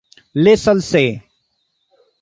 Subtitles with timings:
[0.33, 1.21] Les Salces